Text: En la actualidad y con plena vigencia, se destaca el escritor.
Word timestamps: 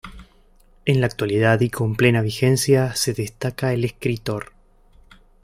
En 0.85 0.99
la 0.99 1.05
actualidad 1.05 1.59
y 1.61 1.69
con 1.69 1.95
plena 1.95 2.23
vigencia, 2.23 2.95
se 2.95 3.13
destaca 3.13 3.71
el 3.71 3.85
escritor. 3.85 4.53